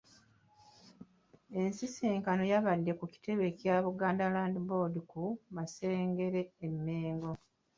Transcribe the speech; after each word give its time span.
Ensisinkano 1.59 2.43
yabadde 2.51 2.91
ku 2.99 3.05
kitebe 3.13 3.45
kya 3.59 3.75
Buganda 3.85 4.25
Land 4.35 4.55
Board 4.67 4.95
ku 5.11 5.23
Masengere 5.55 6.41
e 6.65 6.67
Mengo. 6.83 7.31